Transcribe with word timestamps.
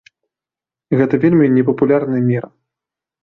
Гэта 1.01 1.19
вельмі 1.25 1.45
непапулярная 1.57 2.23
мера! 2.31 2.49